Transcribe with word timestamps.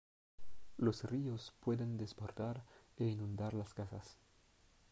Los 0.77 1.03
ríos 1.03 1.53
pueden 1.59 1.95
desbordar 1.97 2.65
e 2.97 3.05
inundar 3.05 3.53
las 3.53 3.75
casas. 3.75 4.17